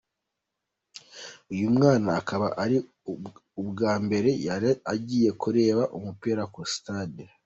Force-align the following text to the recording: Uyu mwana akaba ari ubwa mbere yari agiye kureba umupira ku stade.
Uyu 1.53 1.67
mwana 1.75 2.09
akaba 2.19 2.47
ari 2.63 2.77
ubwa 3.61 3.93
mbere 4.05 4.29
yari 4.47 4.71
agiye 4.93 5.29
kureba 5.41 5.83
umupira 5.97 6.43
ku 6.55 6.61
stade. 6.73 7.23